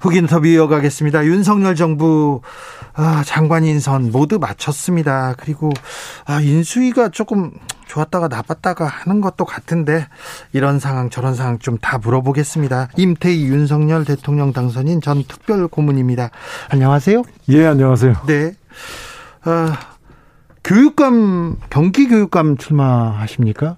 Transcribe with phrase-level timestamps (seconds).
[0.00, 1.24] 훅 인터뷰 이어가겠습니다.
[1.26, 2.40] 윤석열 정부
[2.94, 5.34] 아, 장관 인선 모두 마쳤습니다.
[5.38, 5.70] 그리고
[6.24, 7.52] 아, 인수위가 조금
[7.86, 10.06] 좋았다가 나빴다가 하는 것도 같은데
[10.52, 12.88] 이런 상황 저런 상황 좀 다 물어보겠습니다.
[12.96, 16.30] 임태희 윤석열 대통령 당선인 전 특별 고문입니다.
[16.70, 17.22] 안녕하세요.
[17.50, 18.14] 예, 안녕하세요.
[18.26, 18.52] 네.
[19.44, 19.78] 아,
[20.64, 23.76] 교육감 경기 교육감 출마하십니까?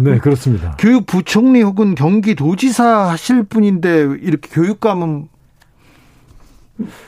[0.00, 0.74] 네, 그렇습니다.
[0.78, 5.28] 교육부총리 혹은 경기도지사 하실 분인데 이렇게 교육감은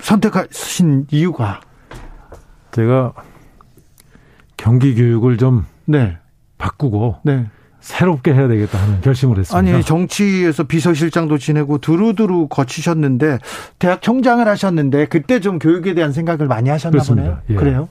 [0.00, 1.60] 선택하신 이유가
[2.72, 3.12] 제가
[4.56, 6.18] 경기 교육을 좀 네.
[6.58, 7.46] 바꾸고 네.
[7.80, 9.76] 새롭게 해야 되겠다 하는 결심을 했습니다.
[9.76, 13.38] 아니 정치에서 비서실장도 지내고 두루두루 거치셨는데
[13.78, 17.22] 대학 총장을 하셨는데 그때 좀 교육에 대한 생각을 많이 하셨나 그렇습니다.
[17.22, 17.42] 보네요.
[17.50, 17.54] 예.
[17.54, 17.88] 그래요?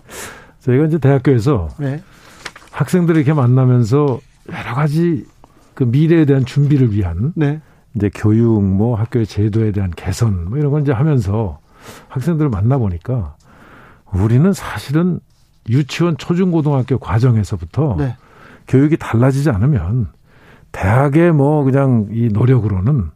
[0.60, 2.02] 저희가 이제 대학교에서 네.
[2.72, 4.20] 학생들을 이렇게 만나면서
[4.52, 5.26] 여러 가지
[5.74, 7.62] 그 미래에 대한 준비를 위한 네.
[7.96, 11.60] 이제 교육 뭐 학교의 제도에 대한 개선 뭐 이런 걸 이제 하면서
[12.10, 13.36] 학생들을 만나 보니까
[14.14, 15.20] 우리는 사실은
[15.70, 18.16] 유치원 초중고등학교 과정에서부터 네.
[18.68, 20.08] 교육이 달라지지 않으면
[20.72, 23.10] 대학의 뭐 그냥 이 노력으로는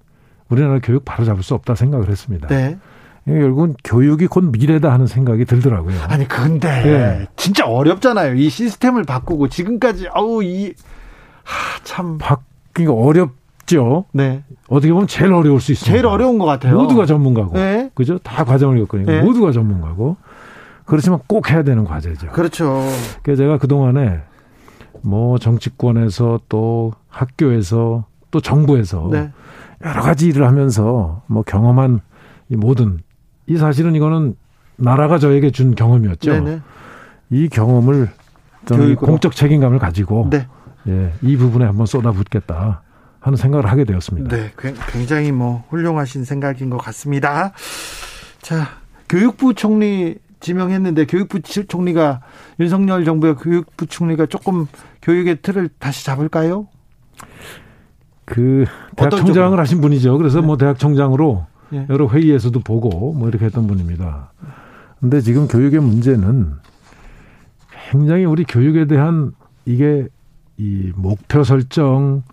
[0.50, 2.48] 우리나라 교육 바로 잡을 수 없다 생각을 했습니다.
[2.48, 2.78] 네.
[3.26, 6.02] 결국은 교육이 곧 미래다 하는 생각이 들더라고요.
[6.08, 7.28] 아니 근데 예.
[7.36, 8.33] 진짜 어렵잖아요.
[8.36, 13.39] 이 시스템을 바꾸고 지금까지 아우 이참 바뀌기가 어렵
[13.70, 14.06] 죠.
[14.12, 14.44] 네.
[14.67, 15.92] 어떻게 보면 제일 어려울 수 있습니다.
[15.94, 16.75] 제일 어려운 것 같아요.
[16.75, 17.53] 모두가 전문가고.
[17.53, 17.89] 네.
[17.94, 18.17] 그죠?
[18.17, 19.22] 다 과정을 겪으니까 네.
[19.22, 20.17] 모두가 전문가고.
[20.86, 22.30] 그렇지만 꼭 해야 되는 과제죠.
[22.32, 22.83] 그렇죠.
[23.21, 24.21] 그래서 제가 그동안에
[25.04, 29.32] 뭐 정치권에서 또 학교에서 또 정부에서 네.
[29.86, 32.02] 여러 가지 일을 하면서 뭐 경험한
[32.49, 32.99] 이 모든
[33.48, 34.36] 이 사실은 이거는
[34.77, 36.32] 나라가 저에게 준 경험이었죠.
[36.32, 36.61] 네네.
[37.30, 38.10] 이 경험을
[38.66, 38.95] 저는.
[38.95, 40.48] 공적 책임감을 가지고 네.
[40.88, 42.82] 예, 이 부분에 한번 쏟아붓겠다
[43.19, 44.35] 하는 생각을 하게 되었습니다.
[44.35, 44.52] 네.
[44.91, 47.52] 굉장히 뭐 훌륭하신 생각인 것 같습니다.
[48.41, 48.69] 자,
[49.07, 52.21] 교육부 총리 지명했는데 교육부 총리가
[52.59, 54.67] 윤석열 정부의 교육부 총리가 조금
[55.02, 56.67] 교육의 틀을 다시 잡을까요?
[58.25, 58.65] 그
[58.95, 59.61] 대학 총장을 쪽으로?
[59.61, 60.17] 하신 분이죠.
[60.17, 60.47] 그래서 네.
[60.47, 61.86] 뭐 대학 총장으로 예.
[61.89, 64.31] 여러 회의에서도 보고 뭐 이렇게 했던 분입니다.
[64.99, 66.53] 근데 지금 교육의 문제는
[67.91, 69.33] 굉장히 우리 교육에 대한
[69.65, 70.07] 이게
[70.57, 72.23] 이 목표 설정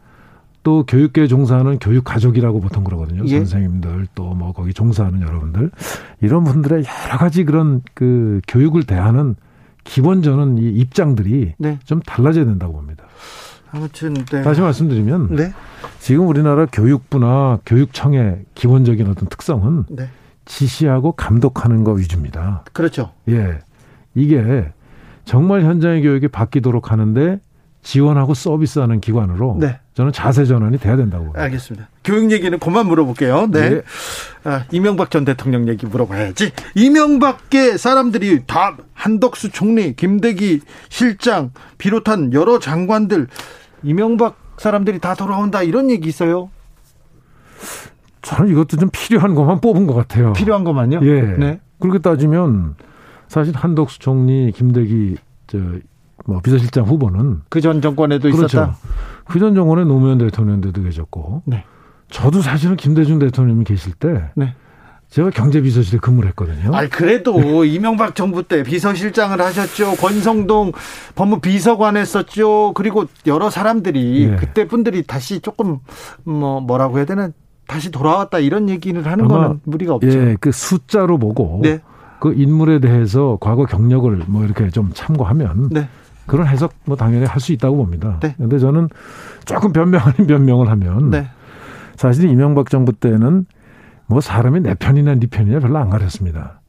[0.66, 3.22] 또 교육계에 종사하는 교육 가족이라고 보통 그러거든요.
[3.26, 3.36] 예.
[3.36, 5.70] 선생님들 또 뭐 거기 종사하는 여러분들
[6.20, 9.36] 이런 분들의 여러 가지 그런 그 교육을 대하는
[9.84, 11.78] 기본 저는 이 입장들이 네.
[11.84, 13.04] 좀 달라져야 된다고 봅니다.
[13.70, 14.42] 아무튼 네.
[14.42, 15.52] 다시 말씀드리면 네.
[16.00, 20.08] 지금 우리나라 교육부나 교육청의 기본적인 어떤 특성은 네.
[20.46, 22.64] 지시하고 감독하는 거 위주입니다.
[22.72, 23.12] 그렇죠.
[23.28, 23.60] 예.
[24.16, 24.72] 이게
[25.24, 27.38] 정말 현장의 교육이 바뀌도록 하는데
[27.86, 29.78] 지원하고 서비스하는 기관으로 네.
[29.94, 31.44] 저는 자세 전환이 돼야 된다고 봅니다.
[31.44, 31.88] 알겠습니다.
[32.02, 33.46] 교육 얘기는 그만 물어볼게요.
[33.52, 33.60] 네.
[33.60, 33.82] 예.
[34.42, 36.50] 아, 이명박 전 대통령 얘기 물어봐야지.
[36.74, 43.28] 이명박계 사람들이 다 한덕수 총리, 김대기 실장 비롯한 여러 장관들
[43.84, 46.50] 이명박 사람들이 다 돌아온다 이런 얘기 있어요.
[48.22, 50.32] 저는 이것도 좀 필요한 것만 뽑은 것 같아요.
[50.32, 51.02] 필요한 것만요?
[51.02, 51.22] 예.
[51.22, 51.60] 네.
[51.78, 52.74] 그렇게 따지면
[53.28, 55.58] 사실 한덕수 총리, 김대기 저
[56.26, 58.44] 뭐 비서실장 후보는 그 전 정권에도 그렇죠.
[58.58, 58.76] 있었다.
[59.26, 61.64] 그 전 정권에 노무현 대통령도 계셨고 네.
[62.10, 64.54] 저도 사실은 김대중 대통령이 계실 때 네.
[65.08, 66.74] 제가 경제비서실에 근무를 했거든요.
[66.74, 67.34] 아니 그래도
[67.64, 69.94] 이명박 정부 때 비서실장을 하셨죠.
[69.96, 70.72] 권성동
[71.14, 72.72] 법무 비서관 했었죠.
[72.74, 74.36] 그리고 여러 사람들이 예.
[74.36, 75.78] 그때 분들이 다시 조금
[76.24, 77.30] 뭐 뭐라고 해야 되나
[77.68, 80.08] 다시 돌아왔다 이런 얘기를 하는 거는 무리가 없죠.
[80.08, 81.80] 예, 그 숫자로 보고 네.
[82.20, 85.88] 그 인물에 대해서 과거 경력을 뭐 이렇게 좀 참고하면 네.
[86.26, 88.18] 그런 해석 뭐 당연히 할 수 있다고 봅니다.
[88.20, 88.34] 네.
[88.36, 88.88] 근데 저는
[89.44, 91.28] 조금 변명 아닌 변명을 하면 네.
[91.96, 93.46] 사실 이명박 정부 때는
[94.06, 96.60] 뭐 사람이 내 편이나 네 편이나 별로 안 가렸습니다.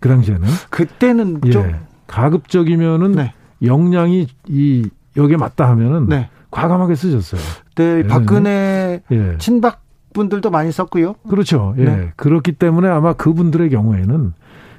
[0.00, 1.74] 그 당시에는 그때는 예, 좀
[2.06, 3.32] 가급적이면은 네.
[3.62, 6.28] 역량이 이 여기에 맞다 하면은 네.
[6.50, 7.40] 과감하게 쓰셨어요.
[7.76, 9.36] 네, 박근혜 예.
[9.38, 9.82] 친박
[10.12, 11.14] 분들도 많이 썼고요.
[11.28, 11.74] 그렇죠.
[11.78, 11.84] 예.
[11.84, 12.12] 네.
[12.16, 14.32] 그렇기 때문에 아마 그분들의 경우에는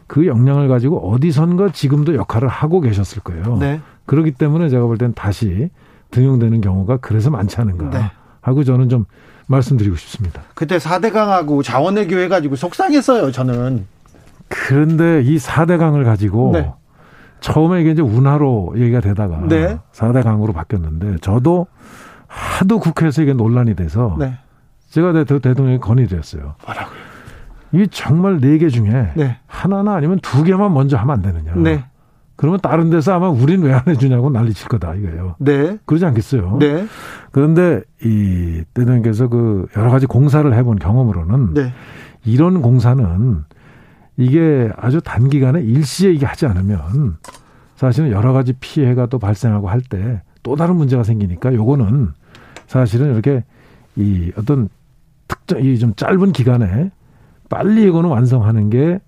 [0.07, 3.57] 그 역량을 가지고 어디선가 지금도 역할을 하고 계셨을 거예요.
[3.57, 3.81] 네.
[4.05, 5.69] 그렇기 때문에 제가 볼 땐 다시
[6.11, 8.11] 등용되는 경우가 그래서 많지 않은가 네.
[8.41, 9.05] 하고 저는 좀
[9.47, 10.41] 말씀드리고 싶습니다.
[10.55, 13.85] 그때 4대강하고 자원외교 해가지고 속상했어요, 저는.
[14.49, 16.71] 그런데 이 4대 강을 가지고 네.
[17.41, 19.77] 처음에 이게 이제 운하로 얘기가 되다가 네.
[19.93, 21.67] 4대 강으로 바뀌었는데 저도
[22.27, 24.33] 하도 국회에서 이게 논란이 돼서 네.
[24.89, 26.55] 제가 대- 대통령에 건의드렸어요.
[26.65, 26.97] 뭐라고요?
[27.73, 29.37] 이 정말 네 개 중에 네.
[29.47, 31.53] 하나나 아니면 두 개만 먼저 하면 안 되느냐.
[31.55, 31.83] 네.
[32.35, 35.35] 그러면 다른 데서 아마 우린 왜 안 해주냐고 난리 칠 거다 이거예요.
[35.39, 35.77] 네.
[35.85, 36.57] 그러지 않겠어요.
[36.59, 36.85] 네.
[37.31, 41.73] 그런데 이 대통령께서 그 여러 가지 공사를 해본 경험으로는 네.
[42.25, 43.43] 이런 공사는
[44.17, 47.17] 이게 아주 단기간에 일시에 이게 하지 않으면
[47.75, 52.09] 사실은 여러 가지 피해가 또 발생하고 할 때 또 다른 문제가 생기니까 요거는
[52.67, 53.43] 사실은 이렇게
[53.97, 54.69] 이 어떤
[55.27, 56.91] 특정 이 좀 짧은 기간에
[57.49, 58.99] 빨리 이거는 완성하는 게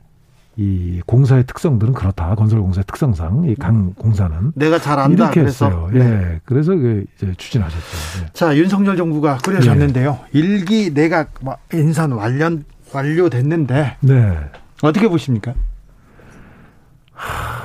[0.57, 2.35] 이 공사의 특성들은 그렇다.
[2.35, 5.25] 건설 공사의 특성상 이 강 공사는 내가 잘 안다.
[5.27, 5.67] 이렇게 그래서.
[5.67, 5.89] 했어요.
[5.93, 5.99] 네.
[6.01, 6.39] 예.
[6.43, 7.79] 그래서 그 이제 추진하셨죠.
[8.23, 8.29] 예.
[8.33, 10.19] 자, 윤석열 정부가 꾸려졌는데요.
[10.33, 11.31] 일기 내각
[11.73, 12.59] 인선 완료
[12.93, 14.37] 완료됐는데 네.
[14.81, 15.53] 어떻게 보십니까?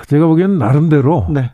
[0.07, 1.51] 제가 보기에는 나름대로 네.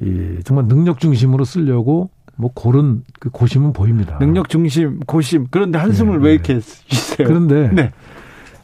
[0.00, 4.16] 이 정말 능력 중심으로 쓰려고 뭐 고른 그 고심은 보입니다.
[4.20, 5.48] 능력 중심 고심.
[5.50, 6.34] 그런데 한숨을 네, 왜 네.
[6.34, 7.28] 이렇게 쉬세요?
[7.28, 7.92] 그런데 네.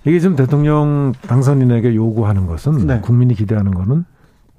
[0.09, 3.01] 이게 지금 대통령 당선인에게 요구하는 것은 네.
[3.01, 4.07] 국민이 기대하는 거는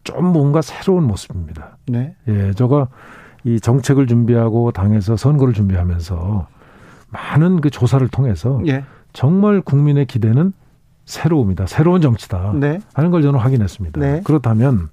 [0.03, 1.77] 좀 뭔가 새로운 모습입니다.
[1.87, 2.15] 네.
[2.27, 2.87] 예, 저가
[3.43, 6.47] 이 정책을 준비하고 당에서 선거를 준비하면서
[7.09, 8.83] 많은 그 조사를 통해서 예.
[9.11, 10.53] 정말 국민의 기대는
[11.05, 11.65] 새로움이다.
[11.65, 12.53] 새로운 정치다.
[12.53, 12.79] 네.
[12.93, 13.99] 하는 걸 저는 확인했습니다.
[13.99, 14.21] 네.
[14.23, 14.89] 그렇다면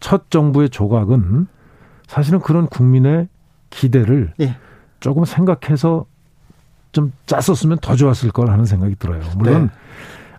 [0.00, 1.46] 첫 정부의 조각은
[2.06, 3.28] 사실은 그런 국민의
[3.70, 4.56] 기대를 예.
[5.00, 6.04] 조금 생각해서
[6.92, 9.20] 좀 짰었으면 더 좋았을 걸 하는 생각이 들어요.
[9.36, 9.70] 물론 네.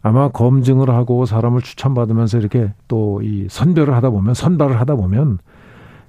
[0.02, 5.40] 아마 검증을 하고 사람을 추천받으면서 이렇게 또 이 선별을 하다 보면 선발을 하다 보면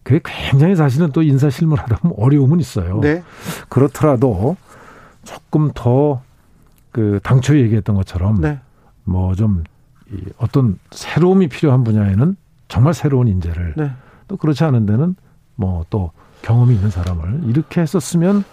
[0.03, 3.01] 그게 굉장히 사실은 또 인사 실무를 하다 보면 어려움은 있어요.
[3.01, 3.23] 네.
[3.69, 4.57] 그렇더라도
[5.25, 6.21] 조금 더
[6.93, 8.59] 그 당초에 얘기했던 것처럼 네.
[9.05, 9.63] 뭐좀
[10.39, 13.93] 어떤 새로움이 필요한 분야에는 정말 새로운 인재를 네.
[14.27, 15.15] 또 그렇지 않은 데는
[15.55, 16.11] 뭐 또
[16.43, 18.45] 경험이 있는 사람을 이렇게 했었으면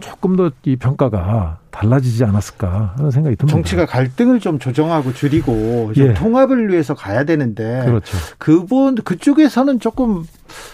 [0.00, 3.52] 조금 더 이 평가가 달라지지 않았을까 하는 생각이 듭니다.
[3.54, 6.14] 정치가 갈등을 좀 조정하고 줄이고 좀 예.
[6.14, 8.16] 통합을 위해서 가야 되는데 그렇죠.
[8.38, 10.24] 그분 그쪽에서는 조금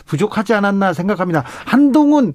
[0.05, 1.45] 부족하지 않았나 생각합니다.
[1.65, 2.35] 한동훈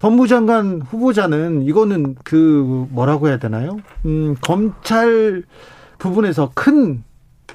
[0.00, 3.78] 법무장관 후보자는 이거는 그 뭐라고 해야 되나요?
[4.04, 5.42] 음, 검찰
[5.98, 7.02] 부분에서 큰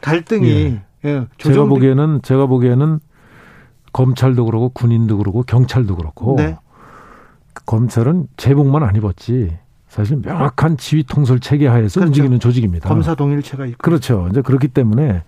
[0.01, 0.81] 갈등이 예.
[1.05, 2.99] 예, 제가 보기에는 제가 보기에는
[3.93, 6.57] 검찰도 그러고 군인도 그러고 경찰도 그렇고 네.
[7.65, 9.57] 검찰은 제복만 안 입었지
[9.87, 12.07] 사실 명확한 지휘 통솔 체계 하에서 그렇죠.
[12.07, 12.87] 움직이는 조직입니다.
[12.87, 14.27] 검사 동일체가 있고 그렇죠.
[14.31, 15.23] 이제 그렇기 때문에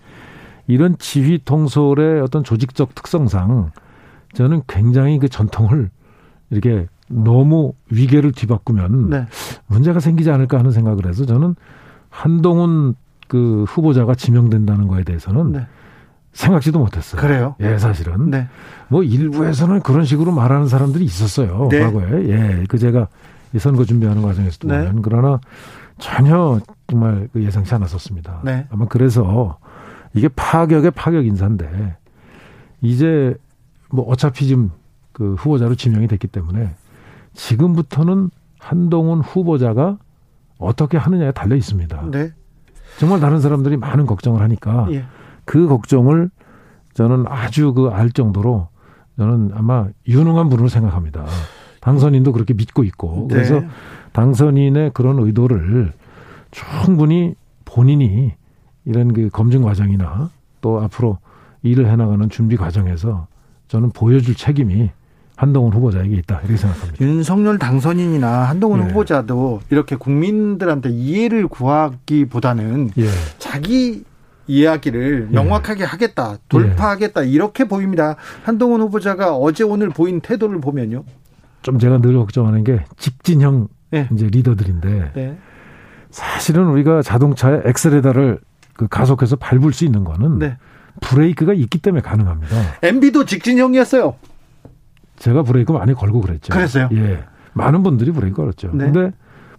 [0.66, 3.70] 이런 지휘 통솔의 어떤 조직적 특성상
[4.32, 5.90] 저는 굉장히 그 전통을
[6.50, 9.26] 이렇게 너무 위계를 뒤바꾸면 네.
[9.66, 11.54] 문제가 생기지 않을까 하는 생각을 해서 저는
[12.08, 12.94] 한동훈
[13.28, 15.66] 그 후보자가 지명된다는 거에 대해서는 네.
[16.34, 17.20] 생각지도 못했어요.
[17.20, 17.54] 그래요.
[17.60, 18.48] 예, 사실은 네.
[18.88, 21.68] 뭐 일부에서는 그런 식으로 말하는 사람들이 있었어요.
[21.70, 21.80] 네.
[21.80, 22.28] 과거에.
[22.28, 23.08] 예, 그 제가
[23.54, 24.78] 이 선거 준비하는 과정에서도 네.
[24.78, 25.40] 보면 그러나
[25.98, 28.42] 전혀 정말 그 예상치 않았었습니다.
[28.44, 28.66] 네.
[28.70, 29.58] 아마 그래서
[30.12, 31.96] 이게 파격의 파격 인사인데
[32.82, 33.34] 이제
[33.90, 34.70] 뭐 어차피 지금
[35.12, 36.74] 그 후보자로 지명이 됐기 때문에
[37.34, 39.98] 지금부터는 한동훈 후보자가
[40.58, 42.08] 어떻게 하느냐에 달려 있습니다.
[42.10, 42.32] 네.
[42.98, 45.04] 정말 다른 사람들이 많은 걱정을 하니까 예.
[45.44, 46.30] 그 걱정을
[46.94, 48.68] 저는 아주 그 알 정도로
[49.18, 51.24] 저는 아마 유능한 분으로 생각합니다.
[51.80, 53.34] 당선인도 그렇게 믿고 있고 네.
[53.34, 53.62] 그래서
[54.12, 55.92] 당선인의 그런 의도를
[56.50, 57.34] 충분히
[57.64, 58.32] 본인이
[58.84, 61.18] 이런 그 검증 과정이나 또 앞으로
[61.62, 63.26] 일을 해나가는 준비 과정에서
[63.68, 64.90] 저는 보여줄 책임이
[65.36, 67.04] 한동훈 후보자에게 있다 이렇게 생각합니다.
[67.04, 68.84] 윤석열 당선인이나 한동훈 예.
[68.84, 73.06] 후보자도 이렇게 국민들한테 이해를 구하기보다는 예,
[73.38, 74.04] 자기
[74.46, 75.34] 이야기를 예.
[75.34, 78.16] 명확하게 하겠다, 돌파하겠다 이렇게 보입니다.
[78.42, 81.04] 한동훈 후보자가 어제 오늘 보인 태도를 보면요.
[81.62, 84.08] 좀 제가 늘 걱정하는 게 직진형 네.
[84.12, 85.38] 이제 리더들인데 네.
[86.10, 88.38] 사실은 우리가 자동차의 엑셀레다를
[88.74, 90.56] 그 가속해서 밟을 수 있는 거는 네.
[91.00, 92.56] 브레이크가 있기 때문에 가능합니다.
[92.82, 94.14] MB도 직진형이었어요.
[95.16, 96.52] 제가 브레이크 많이 걸고 그랬죠.
[96.52, 96.88] 그랬어요?
[96.92, 97.24] 예.
[97.52, 98.70] 많은 분들이 브레이크 걸었죠.
[98.74, 98.90] 네.
[98.90, 99.12] 근데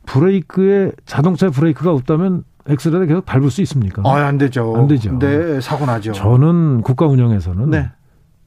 [0.06, 4.02] 브레이크에 자동차 브레이크가 없다면 엑셀레다 계속 밟을 수 있습니까?
[4.06, 4.76] 아, 안 되죠.
[4.76, 5.18] 안 되죠.
[5.20, 6.14] 네, 사고 나죠.
[6.14, 7.92] 저는 국가 운영에서는 네.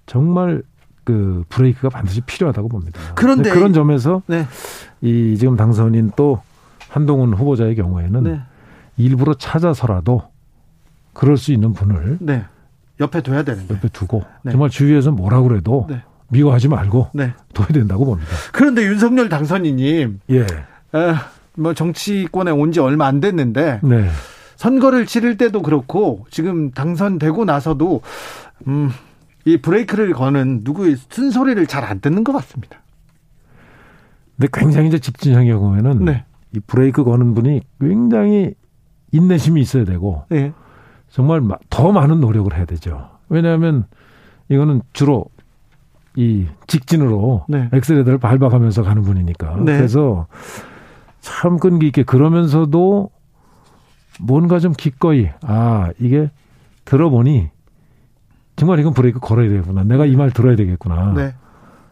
[0.06, 0.62] 정말
[1.04, 3.00] 그 브레이크가 반드시 필요하다고 봅니다.
[3.14, 4.46] 그런데 그런 점에서 네.
[5.00, 6.42] 이 지금 당선인 또
[6.88, 8.40] 한동훈 후보자의 경우에는 네.
[8.96, 10.22] 일부러 찾아서라도
[11.12, 12.44] 그럴 수 있는 분을 네.
[13.00, 13.74] 옆에 둬야 되는데.
[13.74, 14.50] 옆에 두고 네.
[14.50, 16.02] 정말 주위에서 뭐라 그래도 네.
[16.28, 17.32] 미워하지 말고 네.
[17.54, 18.30] 둬야 된다고 봅니다.
[18.52, 20.40] 그런데 윤석열 당선인님 예.
[20.40, 20.46] 에,
[21.58, 24.08] 뭐 정치권에 온 지 얼마 안 됐는데 네.
[24.56, 28.00] 선거를 치를 때도 그렇고 지금 당선되고 나서도
[28.66, 28.90] 음,
[29.44, 32.80] 이 브레이크를 거는 누구의 쓴소리를 잘 안 듣는 것 같습니다.
[34.36, 36.24] 근데 굉장히 이제 집진형의 경우에는 네.
[36.54, 38.54] 이 브레이크 거는 분이 굉장히
[39.12, 40.52] 인내심이 있어야 되고 네.
[41.08, 43.08] 정말 마- 더 많은 노력을 해야 되죠.
[43.28, 43.84] 왜냐하면
[44.48, 45.26] 이거는 주로
[46.14, 47.68] 이 직진으로 네.
[47.72, 49.56] 엑셀레터를 밟아가면서 가는 분이니까.
[49.64, 49.76] 네.
[49.76, 50.26] 그래서
[51.20, 53.10] 참 끈기 있게 그러면서도
[54.20, 56.30] 뭔가 좀 기꺼이 아 이게
[56.84, 57.50] 들어보니
[58.56, 59.84] 정말 이건 브레이크 걸어야 되겠구나.
[59.84, 61.12] 내가 이 말 들어야 되겠구나.
[61.14, 61.34] 네.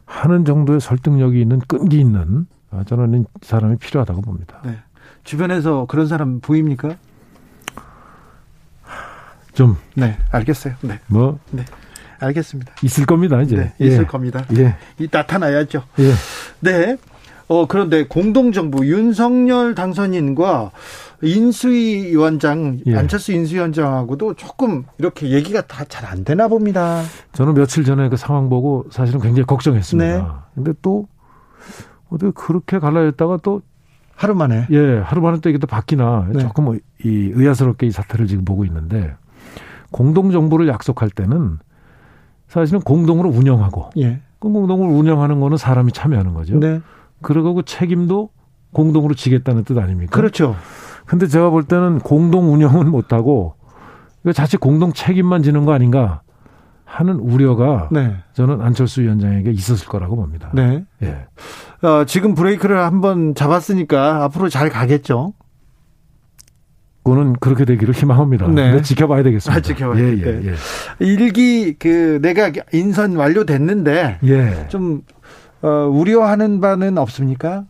[0.05, 4.61] 하는 정도의 설득력이 있는 끈기 있는 아, 저는 이 사람이 필요하다고 봅니다.
[4.65, 4.79] 네.
[5.25, 6.97] 주변에서 그런 사람 보입니까?
[9.55, 10.75] 좀 네, 알겠어요.
[10.83, 11.39] 네, 뭐
[12.21, 12.75] 알겠습니다.
[12.83, 13.57] 있을 겁니다 이제.
[13.57, 14.05] 네, 있을 예.
[14.07, 14.45] 겁니다.
[14.57, 14.77] 예.
[14.99, 15.83] 이 나타나야죠.
[16.01, 16.13] 예.
[16.61, 16.97] 네.
[17.49, 20.73] 어, 그런데 공동정부 윤석열 당선인과
[21.23, 22.97] 인수위 위원장, 예.
[22.97, 27.03] 안철수 인수위 원장하고도 조금 이렇게 얘기가 다 잘 안 되나 봅니다.
[27.33, 30.19] 저는 며칠 전에 그 상황 보고 사실은 굉장히 걱정했습니다.
[30.19, 30.25] 네.
[30.55, 31.07] 근데 또
[32.11, 33.63] 어떻게 그렇게 갈라졌다가 또
[34.15, 34.67] 하루 만에.
[34.71, 36.41] 예, 하루 만에 또 이게 또 바뀌나 네.
[36.41, 36.75] 조금
[37.05, 39.15] 이 의아스럽게 이 사태를 지금 보고 있는데
[39.91, 41.59] 공동 정부를 약속할 때는
[42.49, 44.21] 사실은 공동으로 운영하고 예.
[44.39, 46.59] 그 공동을 운영하는 거는 사람이 참여하는 거죠.
[46.59, 46.81] 네.
[47.23, 48.31] 그러고 그 책임도
[48.73, 50.15] 공동으로 지겠다는 뜻 아닙니까?
[50.15, 50.57] 그렇죠.
[51.07, 53.55] 근데 제가 볼 때는 공동 운영은 못하고
[54.35, 56.23] 자칫 공동 책임만 지는 거 아닌가
[56.85, 58.17] 하는 우려가 네.
[58.33, 60.51] 저는 안철수 위원장에게 있었을 거라고 봅니다.
[60.55, 60.85] 네.
[61.03, 61.27] 예.
[61.87, 65.35] 어, 지금 브레이크를 한번 잡았으니까 앞으로 잘 가겠죠.
[67.03, 68.49] 그거는 그렇게 되기를 희망합니다.
[68.49, 68.83] 네.
[68.83, 69.59] 지켜봐야 되겠습니다.
[69.59, 70.41] 아, 지켜봐야 예, 돼.
[70.43, 70.55] 예, 예.
[70.99, 74.67] 일기 그 내가 인선 완료됐는데 예.
[74.69, 75.03] 좀
[75.63, 77.65] 어, 우려하는 바는 없습니까?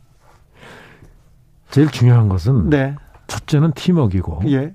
[1.71, 2.95] 제일 중요한 것은 네.
[3.26, 4.75] 첫째는 팀워크이고 예.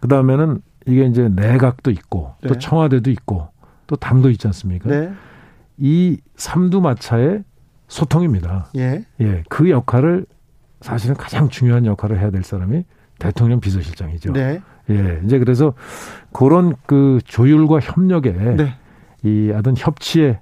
[0.00, 2.58] 그 다음에는 이게 이제 내각도 있고 또 네.
[2.58, 3.48] 청와대도 있고
[3.86, 4.88] 또 당도 있지 않습니까?
[4.88, 5.12] 네.
[5.76, 7.44] 이 삼두마차의
[7.88, 8.68] 소통입니다.
[8.76, 9.04] 예.
[9.20, 9.44] 예.
[9.48, 10.26] 그 역할을
[10.80, 12.84] 사실은 가장 중요한 역할을 해야 될 사람이
[13.18, 14.32] 대통령 비서실장이죠.
[14.32, 14.60] 네.
[14.90, 15.20] 예.
[15.24, 15.74] 이제 그래서
[16.32, 18.74] 그런 그 조율과 협력에 네.
[19.24, 20.40] 이 어떤 협치의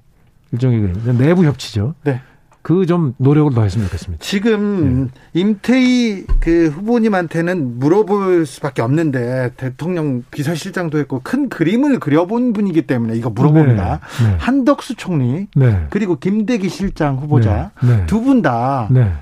[0.51, 1.95] 일종의 그 내부 협치죠.
[2.03, 2.21] 네.
[2.67, 4.21] 그 좀 노력을 더 했으면 좋겠습니다.
[4.21, 5.39] 지금 예.
[5.39, 13.29] 임태희 그 후보님한테는 물어볼 수밖에 없는데 대통령 비서실장도 했고 큰 그림을 그려본 분이기 때문에 이거
[13.29, 14.01] 물어봅니다.
[14.21, 14.27] 네.
[14.27, 14.35] 네.
[14.37, 15.87] 한덕수 총리 네.
[15.89, 17.99] 그리고 김대기 실장 후보자 네.
[17.99, 18.05] 네.
[18.05, 19.13] 두분 다그 네.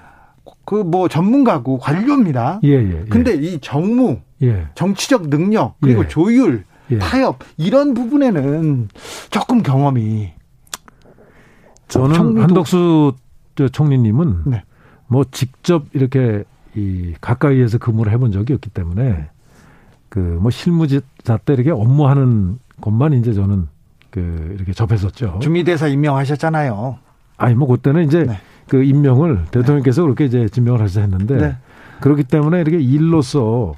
[0.83, 2.61] 뭐 전문가고 관료입니다.
[2.63, 3.01] 예, 예.
[3.01, 3.05] 예.
[3.11, 4.65] 근데 이 정무, 예.
[4.73, 6.07] 정치적 능력 그리고 예.
[6.07, 6.97] 조율, 예.
[6.97, 8.89] 타협 이런 부분에는
[9.29, 10.34] 조금 경험이
[11.95, 13.13] 저는 총리도- 한덕수
[13.55, 14.63] 저 총리님은 네.
[15.07, 16.43] 뭐 직접 이렇게
[16.75, 19.29] 이 가까이에서 근무를 해본 적이 없기 때문에
[20.09, 20.99] 그 뭐 실무자
[21.45, 23.67] 때 이렇게 업무하는 것만 이제 저는
[24.11, 25.39] 그 이렇게 접했었죠.
[25.41, 26.97] 주미대사 임명하셨잖아요.
[27.37, 28.37] 아니 뭐 그때는 이제 네.
[28.67, 31.55] 그 임명을 대통령께서 그렇게 이제 지명을 하셔서 했는데 네.
[32.01, 33.73] 그렇기 때문에 이렇게 일로서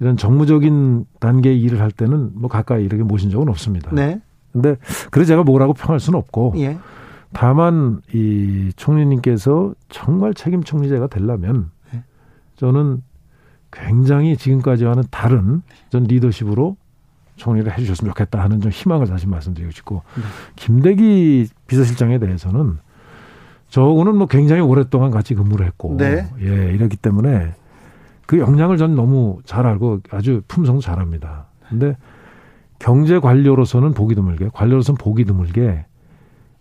[0.00, 3.90] 이런 정무적인 단계의 일을 할 때는 뭐 가까이 이렇게 모신 적은 없습니다.
[3.92, 4.20] 네.
[4.52, 4.76] 근데
[5.10, 6.78] 그래서 제가 뭐라고 평할 수는 없고 예.
[7.32, 12.02] 다만 이 총리님께서 정말 책임 총리제가 되려면 네.
[12.56, 13.02] 저는
[13.72, 16.76] 굉장히 지금까지와는 다른 전 리더십으로
[17.36, 20.22] 총리를 해주셨으면 좋겠다 하는 좀 희망을 다시 말씀드리고 싶고 네.
[20.56, 22.78] 김대기 비서실장에 대해서는
[23.68, 26.26] 저하고는 뭐 굉장히 오랫동안 같이 근무를 했고 네.
[26.40, 27.54] 예 이렇기 때문에
[28.26, 31.46] 그 역량을 전 너무 잘 알고 아주 품성도 잘합니다.
[31.68, 31.96] 근데
[32.78, 35.84] 경제 관료로서는 보기 드물게 관료로서는 보기 드물게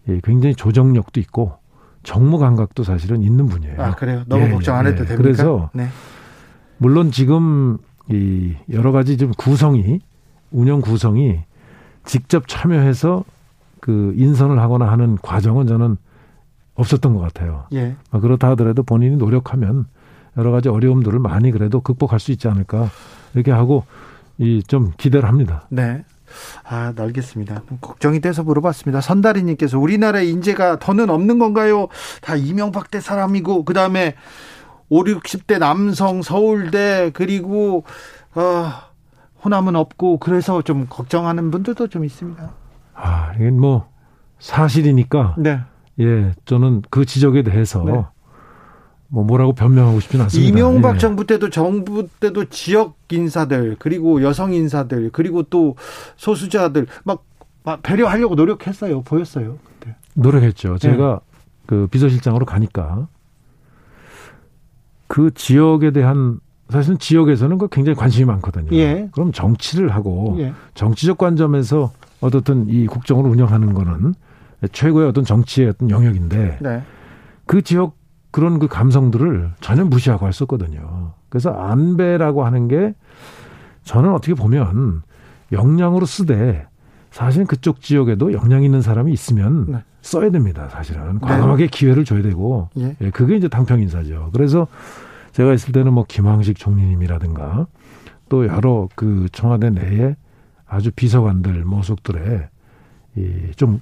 [0.09, 1.53] 예, 굉장히 조정력도 있고
[2.03, 3.81] 정무 감각도 사실은 있는 분이에요.
[3.81, 4.24] 아 그래요.
[4.27, 5.07] 너무 예, 걱정 안 예, 해도 예.
[5.07, 5.21] 됩니까?
[5.24, 5.88] 그래서 네.
[6.77, 7.77] 물론 지금
[8.09, 10.00] 이 여러 가지 좀 구성이
[10.51, 11.39] 운영 구성이
[12.03, 13.24] 직접 참여해서
[13.79, 15.97] 그 인선을 하거나 하는 과정은 저는
[16.75, 17.65] 없었던 것 같아요.
[17.74, 17.95] 예.
[18.12, 19.85] 아, 그렇다 하더라도 본인이 노력하면
[20.38, 22.89] 여러 가지 어려움들을 많이 그래도 극복할 수 있지 않을까
[23.33, 23.85] 이렇게 하고
[24.38, 25.65] 이 좀 기대를 합니다.
[25.69, 26.03] 네.
[26.63, 27.63] 아, 네, 알겠습니다.
[27.82, 29.01] 걱정이 돼서 물어봤습니다.
[29.01, 31.88] 선다리님께서 우리나라에 인재가 더는 없는 건가요?
[32.22, 34.15] 다 이명박 대 사람이고, 그 다음에
[34.89, 37.84] 5, 60대 남성 서울대, 그리고,
[38.36, 38.72] 어,
[39.44, 42.51] 호남은 없고, 그래서 좀 걱정하는 분들도 좀 있습니다.
[42.96, 43.88] 아, 이게 뭐
[44.39, 45.60] 사실이니까 네.
[46.00, 48.04] 예, 저는 그 지적에 대해서 네.
[49.15, 50.50] 뭐 뭐라고 변명하고 싶지는 않습니다.
[50.50, 51.00] 이명박 예.
[51.00, 55.77] 정부 때도 정부 때도 지역 인사들, 그리고 여성 인사들, 그리고 또
[56.17, 57.24] 소수자들, 막,
[57.63, 59.03] 막 배려하려고 노력했어요.
[59.03, 59.57] 보였어요.
[59.63, 59.95] 그때.
[60.15, 60.74] 노력했죠.
[60.74, 60.79] 네.
[60.79, 61.22] 제가
[61.65, 63.07] 그 비서실장으로 가니까
[65.07, 68.75] 그 지역에 대한 사실은 지역에서는 그 굉장히 관심이 많거든요.
[68.75, 69.07] 예.
[69.13, 70.51] 그럼 정치를 하고 예.
[70.74, 74.13] 정치적 관점에서 어떻든 이 국정을 운영하는 거는
[74.74, 76.81] 최고의 어떤 정치의 어떤 영역인데 네.
[77.45, 77.95] 그 지역
[78.36, 81.13] 그런 그 감성들을 전혀 무시하고 했었거든요.
[81.30, 82.94] 그래서 안배라고 하는 게
[83.86, 85.04] 저는 어떻게 보면
[85.54, 86.68] 역량으로 쓰되
[87.12, 89.84] 사실 그쪽 지역에도 역량 있는 사람이 있으면 네.
[90.01, 90.68] 써야 됩니다.
[90.68, 92.98] 사실은 과감하게 기회를 줘야 되고 예.
[93.00, 94.32] 예, 그게 이제 당평 인사죠.
[94.34, 94.68] 그래서
[95.32, 97.68] 제가 있을 때는 뭐 김황식 총리님이라든가
[98.27, 100.18] 또 여러 그 청와대 내에
[100.68, 102.50] 아주 비서관들 모속들의
[103.15, 103.80] 이 좀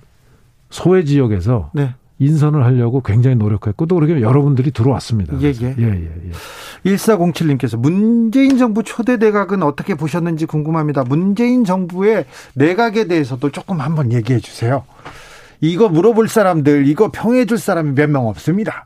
[0.70, 1.96] 소외 지역에서 네.
[2.20, 5.36] 인선을 하려고 굉장히 노력했고 또 그렇게 여러분들이 들어왔습니다.
[5.42, 5.76] 예, 예.
[5.78, 6.92] 예, 예, 예.
[6.92, 11.04] 1407님께서 문재인 정부 초대 내각은 어떻게 보셨는지 궁금합니다.
[11.04, 14.84] 문재인 정부의 내각에 대해서도 조금 한번 얘기해 주세요.
[15.60, 18.86] 이거 물어볼 사람들, 이거 평해 줄 사람이 몇 명 없습니다.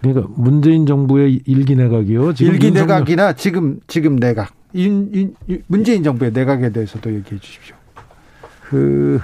[0.00, 2.34] 그러니까 문재인 정부의 일기 내각이요.
[2.34, 4.52] 지금 일기 윤석열- 내각이나 지금 지금 내각.
[4.74, 7.74] 인, 인, 인- 문재인 정부의 내각에 대해서도 얘기해 주십시오.
[8.68, 9.20] 그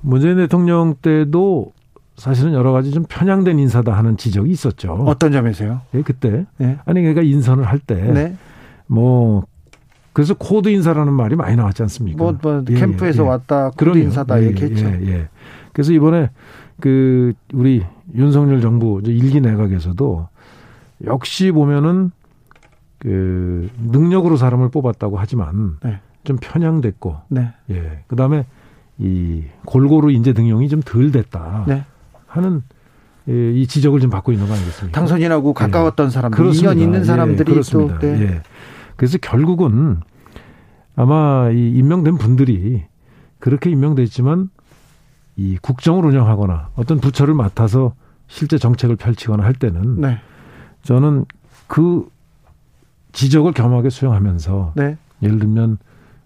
[0.00, 1.72] 문재인 대통령 때도
[2.18, 4.92] 사실은 여러 가지 좀 편향된 인사다 하는 지적이 있었죠.
[5.06, 5.80] 어떤 점에서요?
[5.94, 6.78] 예, 그때 네.
[6.84, 8.36] 아니 그러니까 인선을 할때 네.
[8.86, 9.44] 뭐
[10.12, 12.18] 그래서 코드 인사라는 말이 많이 나왔지 않습니까?
[12.18, 13.28] 뭐, 뭐 예, 캠프에서 예.
[13.28, 13.98] 왔다 코드 그럼요.
[14.00, 14.86] 인사다 예, 얘기했죠.
[14.86, 15.28] 예, 예.
[15.72, 16.30] 그래서 이번에
[16.80, 17.84] 그 우리
[18.14, 20.28] 윤석열 정부 일기 내각에서도
[21.04, 22.10] 역시 보면은
[22.98, 26.00] 그 능력으로 사람을 뽑았다고 하지만 네.
[26.24, 27.52] 좀 편향됐고 네.
[27.70, 28.02] 예.
[28.08, 28.44] 그다음에
[28.98, 31.84] 이 골고루 인재 등용이 좀 덜 됐다 네.
[32.28, 32.62] 하는
[33.28, 34.98] 예, 이 지적을 좀 받고 있는 거 아니겠습니까?
[34.98, 36.72] 당선인하고 가까웠던 사람들, 그렇습니다.
[36.72, 37.98] 인연 있는 예, 사람들이 그렇습니다.
[37.98, 38.22] 또 네.
[38.22, 38.42] 예.
[38.96, 39.98] 그래서 결국은
[40.96, 42.84] 아마 이 임명된 분들이
[43.38, 44.50] 그렇게 임명됐지만
[45.36, 47.94] 이 국정을 운영하거나 어떤 부처를 맡아서
[48.28, 50.18] 실제 정책을 펼치거나 할 때는 네.
[50.82, 51.24] 저는
[51.66, 52.08] 그
[53.12, 54.96] 지적을 겸하게 수용하면서 네.
[55.22, 55.78] 예를 들면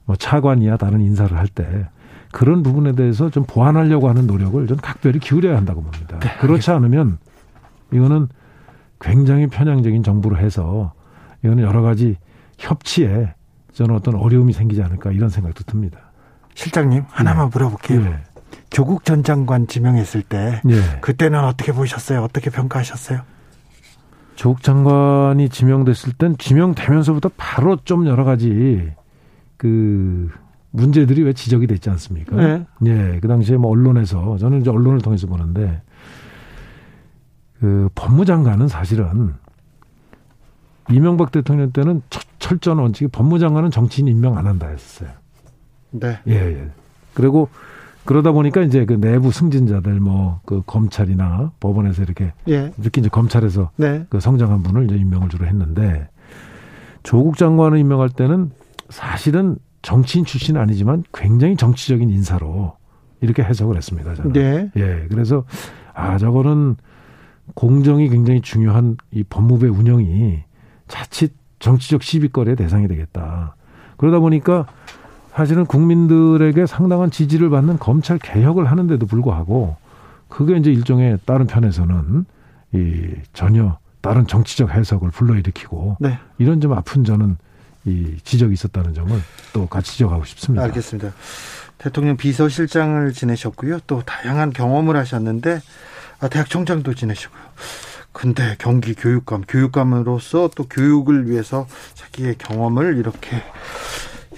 [0.05, 1.89] 뭐 차관이야 다른 인사를 할 때
[2.33, 6.19] 그런 부분에 대해서 좀 보완하려고 하는 노력을 좀 각별히 기울여야 한다고 봅니다.
[6.19, 7.19] 네, 그렇지 않으면
[7.93, 8.29] 이거는
[9.01, 10.95] 굉장히 편향적인 정부로 해서
[11.45, 12.17] 이거는 여러 가지
[12.59, 13.35] 협치에
[13.75, 15.99] 저는 어떤 어려움이 생기지 않을까 이런 생각도 듭니다.
[16.55, 18.01] 실장님 하나만 물어볼게요.
[18.01, 18.17] 예.
[18.71, 21.01] 조국 전 장관 지명했을 때 예.
[21.01, 22.23] 그때는 어떻게 보셨어요?
[22.23, 23.21] 어떻게 평가하셨어요?
[24.37, 28.91] 조국 장관이 지명됐을 땐 지명되면서부터 바로 좀 여러 가지
[29.59, 30.31] 그
[30.73, 32.35] 문제들이 왜 지적이 됐지 않습니까?
[32.37, 32.67] 네.
[32.87, 35.83] 예, 그 당시에 뭐 언론에서 저는 이제 언론을 통해서 보는데
[37.61, 39.35] 그 법무장관은 사실은
[40.91, 45.11] 이명박 대통령 때는 철- 철저한 원칙이 법무장관은 정치인 임명 안 한다 했었어요.
[45.91, 46.19] 네.
[46.27, 46.71] 예, 예.
[47.15, 47.49] 그리고
[48.05, 52.73] 그러다 보니까 이제 그 내부 승진자들 뭐 그 검찰이나 법원에서 이렇게 예.
[52.83, 54.07] 특히 이제 검찰에서 네.
[54.09, 56.09] 그 성장한 분을 이제 임명을 주로 했는데
[57.05, 58.51] 조국 장관을 임명할 때는
[58.89, 62.77] 사실은 정치인 출신은 아니지만 굉장히 정치적인 인사로
[63.21, 64.15] 이렇게 해석을 했습니다.
[64.15, 64.33] 저는.
[64.33, 64.71] 네.
[64.77, 65.07] 예.
[65.09, 65.45] 그래서
[65.95, 66.77] 아 저거는
[67.55, 70.43] 공정이 굉장히 중요한 이 법무부의 운영이
[70.89, 73.57] 자칫 정치적 시비거리의 대상이 되겠다.
[73.97, 74.67] 그러다 보니까
[75.33, 79.77] 사실은 국민들에게 상당한 지지를 받는 검찰 개혁을 하는데도 불구하고
[80.29, 82.25] 그게 이제 일종의 다른 편에서는
[82.75, 86.19] 이 전혀 다른 정치적 해석을 불러일으키고 네.
[86.39, 87.37] 이런 좀 아픈 저는
[87.85, 89.21] 이 지적이 있었다는 점을
[89.53, 90.65] 또 같이 지적하고 싶습니다.
[90.65, 91.13] 알겠습니다.
[91.79, 93.81] 대통령 비서실장을 지내셨고요.
[93.87, 95.61] 또 다양한 경험을 하셨는데
[96.21, 97.43] 아, 대학 총장도 지내시고요.
[98.13, 103.43] 근데 경기 교육감, 교육감으로서 또 교육을 위해서 자기의 경험을 이렇게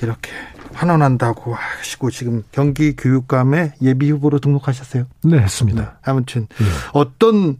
[0.00, 0.30] 이렇게
[0.74, 5.04] 환원한다고 하시고 지금 경기 교육감의 예비 후보로 등록하셨어요.
[5.24, 5.98] 네, 했습니다.
[6.04, 6.64] 아무튼 예.
[6.92, 7.56] 어떤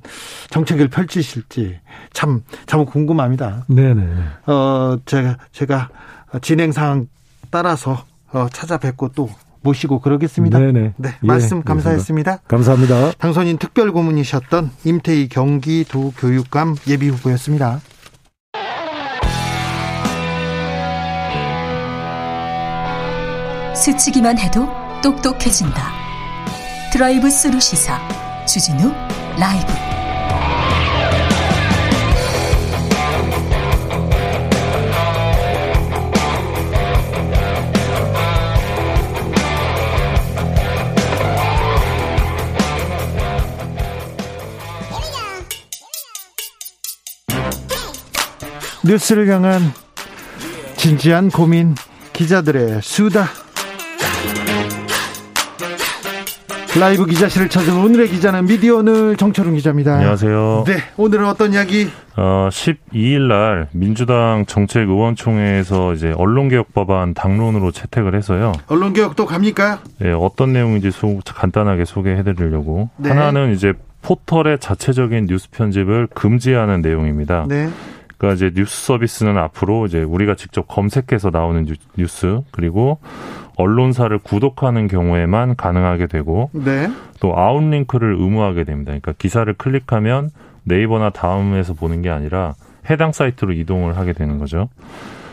[0.51, 1.79] 정책을 펼치실지
[2.13, 3.65] 참 참 궁금합니다.
[3.69, 4.03] 네, 네.
[4.47, 5.89] 어 제가 제가
[6.43, 7.07] 진행 상황
[7.51, 9.31] 따라서 어, 찾아뵙고 또
[9.63, 10.59] 모시고 그러겠습니다.
[10.59, 10.93] 네, 네.
[10.97, 11.63] 네, 예, 말씀.
[11.63, 12.39] 감사했습니다.
[12.49, 13.13] 감사합니다.
[13.13, 17.81] 당선인 특별 고문이셨던 임태희 경기도 교육감 예비 후보였습니다.
[23.75, 24.69] 스치기만 해도
[25.03, 25.93] 똑똑해진다.
[26.93, 28.01] 드라이브 스루 시사
[28.47, 28.93] 주진우
[29.39, 29.73] 라이브.
[48.85, 49.73] 뉴스를 향한
[50.77, 51.75] 진지한 고민
[52.13, 53.44] 기자들의 수다.
[56.79, 59.95] 라이브 기자실을 찾은 오늘의 기자는 미디어 오늘 정철웅 기자입니다.
[59.95, 60.65] 안녕하세요.
[60.67, 61.89] 네, 오늘은 어떤 이야기?
[62.17, 68.53] 어, 12일 날 민주당 정책의원총회에서 이제 언론개혁 법안 당론으로 채택을 해서요.
[68.67, 69.83] 언론개혁도 갑니까?
[70.01, 72.91] 네, 어떤 내용인지 소, 간단하게 소개해드리려고.
[72.97, 73.11] 네.
[73.11, 77.47] 하나는 이제 포털의 자체적인 뉴스 편집을 금지하는 내용입니다.
[77.49, 77.69] 네.
[78.19, 82.99] 그러니까 이제 뉴스 서비스는 앞으로 이제 우리가 직접 검색해서 나오는 뉴스 그리고
[83.57, 86.91] 언론사를 구독하는 경우에만 가능하게 되고 네.
[87.21, 88.91] 또 outlink를 의무화하게 됩니다.
[88.91, 90.31] 그러니까 기사를 클릭하면
[90.65, 92.55] 네이버나 다음에서 보는 게 아니라
[92.91, 94.69] 해당 사이트로 이동을 하게 되는 거죠.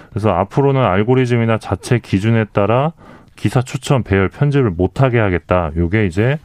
[0.10, 2.92] 그래서 앞으로는 알고리즘이나 자체 기준에 따라
[3.42, 5.72] 기사 추천, 배열, 편집을 못하게 하겠다.
[5.76, 6.38] 요게 이제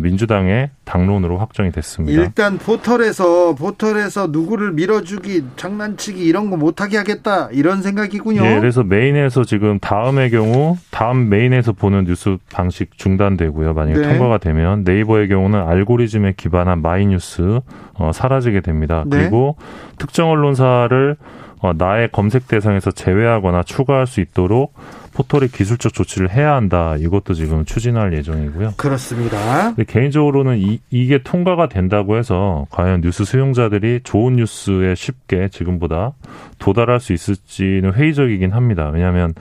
[0.00, 2.22] 민주당의 당론으로 확정이 됐습니다.
[2.22, 8.46] 일단 포털에서 포털에서 누구를 밀어주기, 장난치기 이런 거 못하게 하겠다 이런 생각이군요.
[8.46, 13.74] 예, 그래서 메인에서 지금 다음의 경우 다음 메인에서 보는 뉴스 방식 중단되고요.
[13.74, 14.08] 만약에 네.
[14.10, 17.58] 통과가 되면 네이버의 경우는 알고리즘에 기반한 마이뉴스
[17.94, 19.02] 어, 사라지게 됩니다.
[19.08, 19.18] 네.
[19.18, 19.56] 그리고
[19.98, 21.16] 특정 언론사를
[21.64, 24.74] 어, 나의 검색 대상에서 제외하거나 추가할 수 있도록
[25.14, 26.96] 포털이 기술적 조치를 해야 한다.
[26.98, 28.74] 이것도 지금 추진할 예정이고요.
[28.76, 29.74] 그렇습니다.
[29.86, 36.12] 개인적으로는 이, 이게 통과가 된다고 해서 과연 뉴스 수용자들이 좋은 뉴스에 쉽게 지금보다
[36.58, 38.90] 도달할 수 있을지는 회의적이긴 합니다.
[38.92, 39.34] 왜냐하면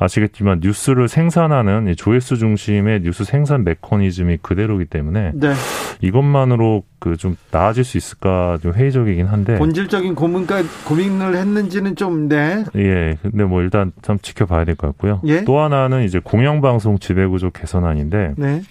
[0.00, 5.52] 아시겠지만 뉴스를 생산하는 이 조회수 중심의 뉴스 생산 메커니즘이 그대로기 때문에 네.
[6.00, 12.64] 이것만으로 그 좀 나아질 수 있을까 좀 회의적이긴 한데 본질적인 고민까 고민을 했는지는 좀 네.
[12.76, 15.17] 예 근데 뭐 일단 참 지켜봐야 될 것 같고요.
[15.24, 15.44] 예.
[15.44, 18.62] 또 하나는 이제 공영방송 지배구조 개선안인데 네.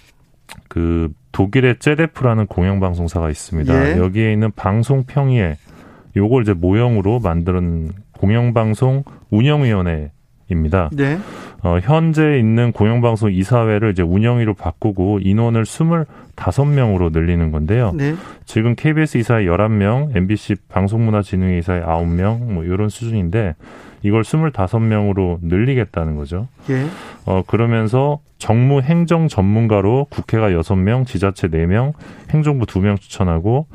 [0.68, 3.92] 그 독일의 제데프라는 공영방송사가 있습니다.
[3.92, 3.98] 예.
[3.98, 5.56] 여기에 있는 방송 평의회
[6.16, 10.10] 요걸 이제 모형으로 만든 공영방송 운영위원회
[10.50, 10.88] 입니다.
[10.92, 11.18] 네.
[11.62, 17.92] 어, 현재 있는 공영방송 이사회를 이제 운영위로 바꾸고 인원을 25명으로 늘리는 건데요.
[17.94, 18.14] 네.
[18.46, 23.56] 지금 KBS 이사회 11명, MBC 방송문화진흥회 이사회 9명, 뭐 이런 수준인데
[24.02, 26.48] 이걸 25명으로 늘리겠다는 거죠.
[26.70, 26.86] 예.
[27.26, 31.92] 어, 그러면서 정무 행정 전문가로 국회가 6명, 지자체 4명,
[32.30, 33.66] 행정부 2명 추천하고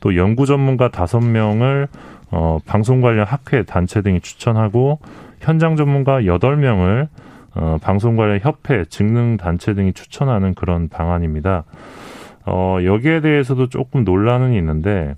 [0.00, 1.88] 또 연구 전문가 5명을
[2.30, 4.98] 어, 방송 관련 학회, 단체 등이 추천하고
[5.40, 7.08] 현장 전문가 8명을
[7.54, 11.64] 어, 방송 관련 협회, 직능 단체 등이 추천하는 그런 방안입니다.
[12.46, 15.14] 어, 여기에 대해서도 조금 논란은 있는데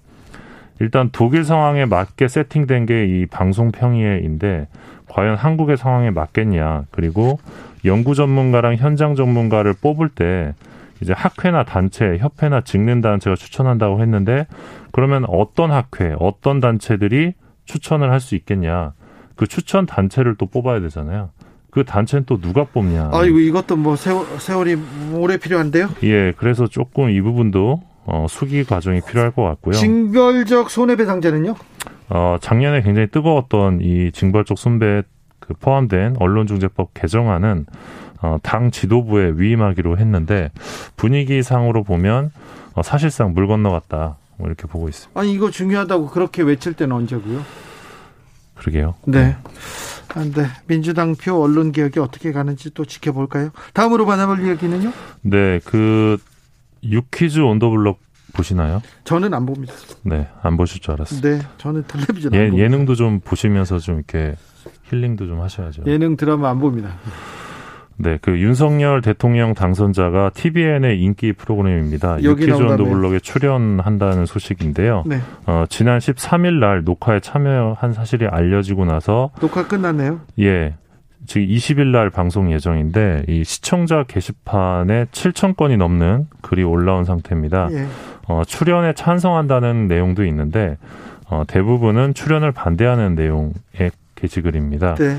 [0.80, 4.68] 일단 독일 상황에 맞게 세팅된 게 이 방송 평의회인데
[5.08, 7.38] 과연 한국의 상황에 맞겠냐 그리고
[7.84, 10.54] 연구 전문가랑 현장 전문가를 뽑을 때
[11.00, 14.46] 이제 학회나 단체, 협회나 직능 단체가 추천한다고 했는데
[14.92, 17.32] 그러면 어떤 학회, 어떤 단체들이
[17.64, 18.92] 추천을 할 수 있겠냐?
[19.34, 21.30] 그 추천 단체를 또 뽑아야 되잖아요.
[21.70, 23.10] 그 단체는 또 누가 뽑냐?
[23.14, 24.76] 아이고 이것도 뭐 세월, 세월이
[25.14, 25.88] 오래 필요한데요.
[26.02, 29.74] 예, 그래서 조금 이 부분도 어, 수기 과정이 필요할 것 같고요.
[29.74, 31.54] 징벌적 손해배상제는요?
[32.08, 35.02] 어, 작년에 굉장히 뜨거웠던 이 징벌적 손배
[35.38, 37.66] 그 포함된 언론중재법 개정안은
[38.22, 40.50] 어, 당 지도부에 위임하기로 했는데
[40.96, 42.32] 분위기상으로 보면
[42.74, 45.18] 어, 사실상 물 건너갔다 뭐 이렇게 보고 있습니다.
[45.18, 47.42] 아니 이거 중요하다고 그렇게 외칠 때는 언제고요?
[48.56, 48.94] 그러게요.
[49.06, 49.36] 네.
[50.14, 50.46] 아, 네.
[50.66, 53.50] 민주당 표 언론 개혁이 어떻게 가는지 또 지켜볼까요?
[53.72, 54.92] 다음으로 만나볼 이야기는요?
[55.22, 56.18] 네, 그
[56.82, 57.98] 유퀴즈 온더블럭
[58.32, 58.80] 보시나요?
[59.04, 59.74] 저는 안 봅니다.
[60.04, 61.20] 네, 안 보실 줄 알았어요.
[61.20, 62.62] 네, 저는 텔레비전 안 예.
[62.62, 64.36] 예능도 좀 보시면서 좀 이렇게
[64.84, 65.82] 힐링도 좀 하셔야죠.
[65.86, 66.90] 예능 드라마 안 봅니다.
[67.96, 72.22] 네, 그 윤석열 대통령 당선자가 TVN의 인기 프로그램입니다.
[72.22, 72.72] 유퀴즈 나온다며요.
[72.72, 75.04] 언더블럭에 출연한다는 소식인데요.
[75.06, 75.20] 네.
[75.46, 80.20] 어, 지난 13일 날 녹화에 참여한 사실이 알려지고 나서 녹화 끝났네요.
[80.38, 80.76] 예.
[81.26, 87.68] 지금 20일 날 방송 예정인데 이 시청자 게시판에 7천 건이 넘는 글이 올라온 상태입니다.
[87.72, 87.86] 예.
[88.26, 90.76] 어, 출연에 찬성한다는 내용도 있는데
[91.26, 94.94] 어, 대부분은 출연을 반대하는 내용의 게시글입니다.
[94.96, 95.16] 네.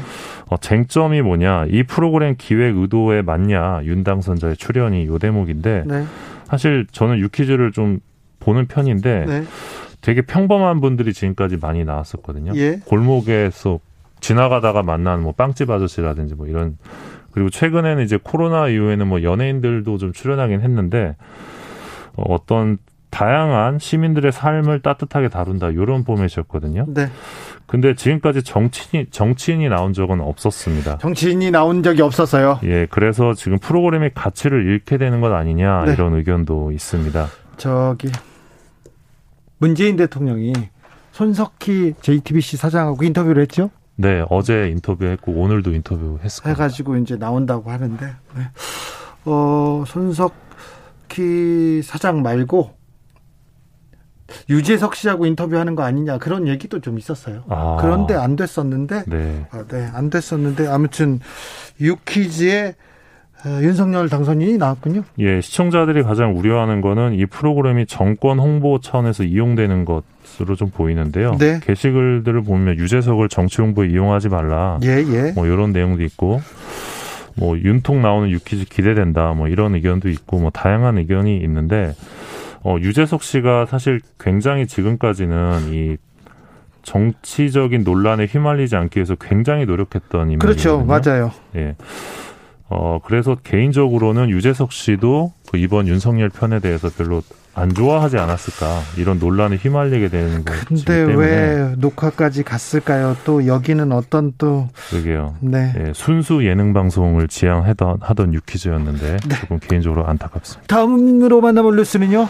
[0.50, 1.66] 어, 쟁점이 뭐냐?
[1.70, 3.82] 이 프로그램 기획 의도에 맞냐?
[3.86, 6.06] 윤 당선자의 출연이 요 대목인데 네.
[6.46, 8.00] 사실 저는 유퀴즈를 좀
[8.40, 9.44] 보는 편인데 네.
[10.02, 12.54] 되게 평범한 분들이 지금까지 많이 나왔었거든요.
[12.56, 12.80] 예.
[12.86, 13.80] 골목에서
[14.22, 16.78] 지나가다가 만난 뭐 빵집 아저씨라든지 뭐 이런
[17.32, 21.16] 그리고 최근에는 이제 코로나 이후에는 뭐 연예인들도 좀 출연하긴 했는데
[22.16, 22.78] 어, 어떤
[23.10, 26.86] 다양한 시민들의 삶을 따뜻하게 다룬다 이런 포맷이었거든요.
[26.88, 27.10] 네.
[27.68, 30.98] 근데 지금까지 정치인 정치인이 나온 적은 없었습니다.
[30.98, 32.60] 정치인이 나온 적이 없었어요.
[32.64, 35.94] 예, 그래서 지금 프로그램의 가치를 잃게 되는 것 아니냐 네.
[35.94, 37.28] 이런 의견도 있습니다.
[37.58, 38.10] 저기
[39.58, 40.54] 문재인 대통령이
[41.12, 43.70] 손석희 JTBC 사장하고 인터뷰를 했죠.
[43.96, 46.64] 네, 어제 인터뷰했고 오늘도 인터뷰했을 겁니다.
[46.64, 48.42] 해가지고 이제 나온다고 하는데, 네.
[49.26, 52.74] 어 손석희 사장 말고
[54.50, 57.44] 유재석 씨하고 인터뷰하는 거 아니냐 그런 얘기도 좀 있었어요.
[57.50, 57.78] 아.
[57.82, 59.46] 그런데 안 됐었는데, 네.
[59.52, 61.20] 아, 네, 안 됐었는데 아무튼
[61.80, 62.91] 유키즈의 어,
[63.46, 65.04] 윤석열 당선인이 나왔군요.
[65.20, 71.38] 예, 시청자들이 가장 우려하는 거는 이 프로그램이 정권 홍보 차원에서 이용되는 것으로 좀 보이는데요.
[71.40, 71.60] 네.
[71.64, 74.80] 게시글들을 보면 유재석을 정치 홍보에 이용하지 말라.
[74.84, 75.32] 예, 예.
[75.34, 76.42] 뭐 이런 내용도 있고
[77.36, 79.34] 뭐 윤통 나오는 유키즈 기대된다.
[79.34, 81.94] 뭐 이런 의견도 있고 뭐 다양한 의견이 있는데
[82.64, 85.98] 어 유재석 씨가 사실 굉장히 지금까지는 이
[86.84, 90.40] 정치적인 논란에 휘말리지 않기 위해서 굉장히 노력했던 인물이거든요.
[90.40, 90.86] 그렇죠.
[90.86, 91.32] 맞아요.
[91.56, 91.76] 예.
[92.74, 97.22] 어, 그래서 개인적으로는 유재석 씨도 그 이번 윤석열 편에 대해서 별로
[97.54, 100.66] 안 좋아하지 않았을까 이런 논란에 휘말리게 되는 거죠.
[100.68, 103.18] 근데 왜 녹화까지 갔을까요?
[103.26, 105.36] 또 여기는 어떤 또 그러게요.
[105.42, 105.74] 네.
[105.78, 109.36] 예, 순수 예능 방송을 지향하던 하던 유퀴즈였는데 네.
[109.42, 110.74] 조금 개인적으로 안타깝습니다.
[110.74, 112.30] 다음으로 만나볼 뉴스는요?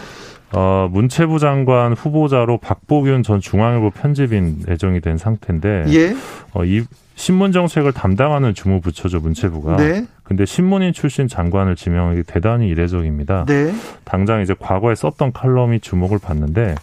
[0.54, 6.14] 어, 문체부 장관 후보자로 박보균 전 중앙일보 편집인 예정이 된 상태인데 예.
[6.52, 6.84] 어, 이
[7.14, 9.76] 신문 정책을 담당하는 주무부처죠 문체부가.
[9.76, 10.06] 네.
[10.22, 13.44] 근데 신문인 출신 장관을 지명하기 대단히 이례적입니다.
[13.46, 13.72] 네.
[14.04, 16.74] 당장 이제 과거에 썼던 칼럼이 주목을 받는데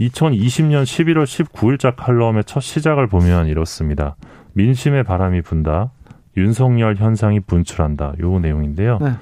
[0.00, 4.16] 2020년 11월 19일자 칼럼의 첫 시작을 보면 이렇습니다.
[4.54, 5.90] 민심의 바람이 분다.
[6.36, 8.14] 윤석열 현상이 분출한다.
[8.20, 8.98] 요 내용인데요.
[9.00, 9.12] 네.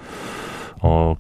[0.83, 1.17] 어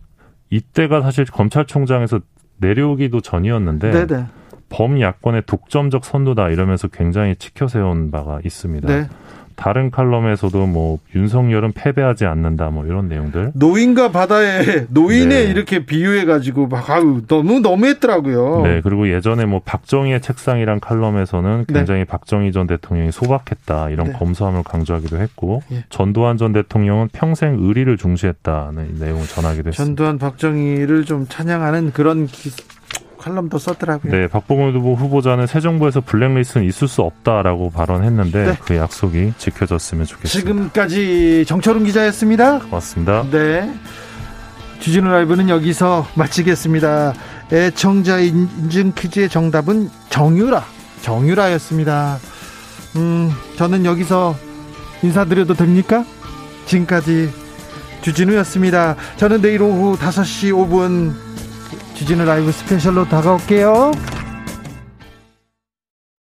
[0.50, 2.20] 이때가 사실 검찰총장에서
[2.58, 4.06] 내려오기도 전이었는데 네네.
[4.06, 4.26] 네.
[4.68, 8.88] 범야권의 독점적 선도다 이러면서 굉장히 치켜세운 바가 있습니다.
[8.88, 9.08] 네.
[9.56, 15.50] 다른 칼럼에서도 뭐 윤석열은 패배하지 않는다 뭐 이런 내용들 노인과 바다에 노인에 네.
[15.50, 18.62] 이렇게 비유해 가지고 막 아유 너무 너무했더라고요.
[18.62, 21.74] 네 그리고 예전에 뭐 박정희의 책상이란 칼럼에서는 네.
[21.74, 22.04] 굉장히 네.
[22.04, 24.12] 박정희 전 대통령이 소박했다 이런 네.
[24.12, 25.84] 검소함을 강조하기도 했고 예.
[25.88, 29.84] 전두환 전 대통령은 평생 의리를 중시했다는 내용을 전하기도 했습니다.
[29.84, 32.50] 전두환 박정희를 좀 찬양하는 그런 기...
[33.26, 34.12] 칼럼도 썼더라고요.
[34.12, 38.58] 네, 박봉원 후보 후보자는 새 정부에서 블랙리스트는 있을 수 없다라고 발언했는데 네.
[38.64, 40.28] 그 약속이 지켜졌으면 좋겠습니다.
[40.28, 42.60] 지금까지 정철훈 기자였습니다.
[42.60, 43.26] 고맙습니다.
[43.32, 43.74] 네.
[44.78, 47.14] 주진우 라이브는 여기서 마치겠습니다.
[47.52, 50.64] 애청자 인증 퀴즈의 정답은 정유라,
[51.02, 52.18] 정유라였습니다.
[52.94, 54.36] 음, 저는 여기서
[55.02, 56.04] 인사드려도 됩니까?
[56.66, 57.30] 지금까지
[58.02, 58.94] 주진우였습니다.
[59.16, 61.25] 저는 내일 오후 5시 5분
[61.96, 63.92] 주진우 라이브 스페셜로 다가올게요.